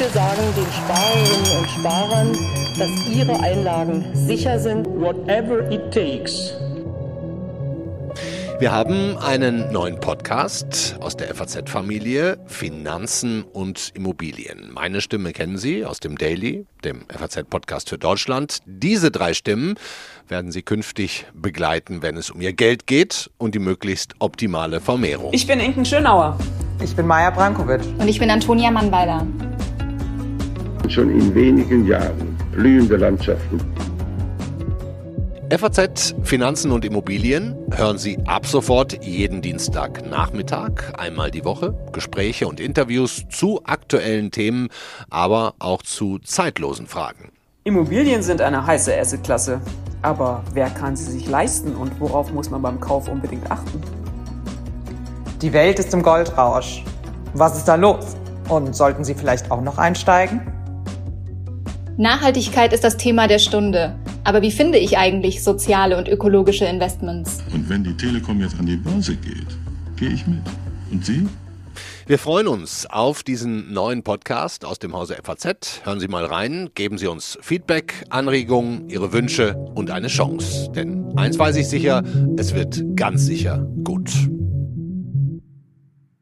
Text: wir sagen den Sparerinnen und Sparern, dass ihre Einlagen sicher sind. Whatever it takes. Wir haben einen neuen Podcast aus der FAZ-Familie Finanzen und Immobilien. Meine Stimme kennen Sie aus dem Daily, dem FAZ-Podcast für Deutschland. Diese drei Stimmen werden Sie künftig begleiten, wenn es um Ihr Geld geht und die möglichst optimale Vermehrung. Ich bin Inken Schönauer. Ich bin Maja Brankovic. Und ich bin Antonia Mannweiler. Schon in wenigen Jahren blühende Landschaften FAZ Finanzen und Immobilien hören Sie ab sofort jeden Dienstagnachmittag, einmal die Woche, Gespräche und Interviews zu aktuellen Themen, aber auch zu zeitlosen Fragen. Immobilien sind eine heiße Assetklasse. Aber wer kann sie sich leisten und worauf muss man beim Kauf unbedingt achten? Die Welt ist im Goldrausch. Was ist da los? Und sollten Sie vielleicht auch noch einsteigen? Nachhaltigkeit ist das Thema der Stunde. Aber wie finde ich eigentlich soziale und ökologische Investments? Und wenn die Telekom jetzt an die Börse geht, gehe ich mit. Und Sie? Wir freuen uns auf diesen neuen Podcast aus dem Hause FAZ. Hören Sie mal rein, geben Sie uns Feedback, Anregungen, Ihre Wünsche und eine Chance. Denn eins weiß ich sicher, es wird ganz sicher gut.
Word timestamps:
wir 0.00 0.08
sagen 0.08 0.40
den 0.56 0.64
Sparerinnen 0.72 1.58
und 1.58 1.70
Sparern, 1.70 2.32
dass 2.78 2.90
ihre 3.06 3.38
Einlagen 3.38 4.06
sicher 4.14 4.58
sind. 4.58 4.86
Whatever 4.86 5.70
it 5.70 5.92
takes. 5.92 6.54
Wir 8.58 8.72
haben 8.72 9.18
einen 9.18 9.70
neuen 9.72 10.00
Podcast 10.00 10.96
aus 11.00 11.18
der 11.18 11.34
FAZ-Familie 11.34 12.38
Finanzen 12.46 13.42
und 13.42 13.92
Immobilien. 13.94 14.70
Meine 14.72 15.02
Stimme 15.02 15.32
kennen 15.32 15.58
Sie 15.58 15.84
aus 15.84 16.00
dem 16.00 16.16
Daily, 16.16 16.64
dem 16.82 17.04
FAZ-Podcast 17.08 17.90
für 17.90 17.98
Deutschland. 17.98 18.60
Diese 18.64 19.10
drei 19.10 19.34
Stimmen 19.34 19.74
werden 20.28 20.50
Sie 20.50 20.62
künftig 20.62 21.26
begleiten, 21.34 22.02
wenn 22.02 22.16
es 22.16 22.30
um 22.30 22.40
Ihr 22.40 22.54
Geld 22.54 22.86
geht 22.86 23.30
und 23.36 23.54
die 23.54 23.58
möglichst 23.58 24.14
optimale 24.18 24.80
Vermehrung. 24.80 25.30
Ich 25.34 25.46
bin 25.46 25.60
Inken 25.60 25.84
Schönauer. 25.84 26.38
Ich 26.82 26.96
bin 26.96 27.06
Maja 27.06 27.28
Brankovic. 27.28 27.82
Und 27.98 28.08
ich 28.08 28.18
bin 28.18 28.30
Antonia 28.30 28.70
Mannweiler. 28.70 29.26
Schon 30.90 31.08
in 31.10 31.34
wenigen 31.34 31.86
Jahren 31.86 32.36
blühende 32.50 32.96
Landschaften 32.96 33.60
FAZ 35.56 36.16
Finanzen 36.22 36.72
und 36.72 36.84
Immobilien 36.84 37.56
hören 37.72 37.96
Sie 37.96 38.18
ab 38.26 38.44
sofort 38.46 39.04
jeden 39.04 39.40
Dienstagnachmittag, 39.40 40.92
einmal 40.98 41.30
die 41.30 41.44
Woche, 41.44 41.74
Gespräche 41.92 42.48
und 42.48 42.60
Interviews 42.60 43.24
zu 43.30 43.60
aktuellen 43.64 44.32
Themen, 44.32 44.68
aber 45.10 45.54
auch 45.60 45.82
zu 45.82 46.18
zeitlosen 46.18 46.86
Fragen. 46.86 47.30
Immobilien 47.64 48.22
sind 48.22 48.40
eine 48.40 48.66
heiße 48.66 48.96
Assetklasse. 48.96 49.60
Aber 50.02 50.42
wer 50.54 50.70
kann 50.70 50.96
sie 50.96 51.10
sich 51.10 51.28
leisten 51.28 51.74
und 51.76 52.00
worauf 52.00 52.32
muss 52.32 52.50
man 52.50 52.62
beim 52.62 52.80
Kauf 52.80 53.08
unbedingt 53.08 53.50
achten? 53.50 53.80
Die 55.42 55.52
Welt 55.52 55.78
ist 55.78 55.92
im 55.94 56.02
Goldrausch. 56.02 56.84
Was 57.34 57.56
ist 57.56 57.66
da 57.66 57.76
los? 57.76 58.16
Und 58.48 58.74
sollten 58.74 59.04
Sie 59.04 59.14
vielleicht 59.14 59.50
auch 59.50 59.62
noch 59.62 59.78
einsteigen? 59.78 60.40
Nachhaltigkeit 62.00 62.72
ist 62.72 62.82
das 62.82 62.96
Thema 62.96 63.28
der 63.28 63.38
Stunde. 63.38 63.94
Aber 64.24 64.40
wie 64.40 64.50
finde 64.50 64.78
ich 64.78 64.96
eigentlich 64.96 65.44
soziale 65.44 65.98
und 65.98 66.08
ökologische 66.08 66.64
Investments? 66.64 67.40
Und 67.52 67.68
wenn 67.68 67.84
die 67.84 67.94
Telekom 67.94 68.40
jetzt 68.40 68.58
an 68.58 68.64
die 68.64 68.76
Börse 68.76 69.14
geht, 69.16 69.46
gehe 69.96 70.08
ich 70.08 70.26
mit. 70.26 70.40
Und 70.90 71.04
Sie? 71.04 71.28
Wir 72.06 72.18
freuen 72.18 72.48
uns 72.48 72.86
auf 72.86 73.22
diesen 73.22 73.74
neuen 73.74 74.02
Podcast 74.02 74.64
aus 74.64 74.78
dem 74.78 74.94
Hause 74.94 75.18
FAZ. 75.22 75.82
Hören 75.84 76.00
Sie 76.00 76.08
mal 76.08 76.24
rein, 76.24 76.70
geben 76.74 76.96
Sie 76.96 77.06
uns 77.06 77.36
Feedback, 77.42 78.06
Anregungen, 78.08 78.88
Ihre 78.88 79.12
Wünsche 79.12 79.54
und 79.74 79.90
eine 79.90 80.08
Chance. 80.08 80.72
Denn 80.74 81.18
eins 81.18 81.38
weiß 81.38 81.56
ich 81.56 81.68
sicher, 81.68 82.02
es 82.38 82.54
wird 82.54 82.82
ganz 82.96 83.26
sicher 83.26 83.58
gut. 83.84 84.10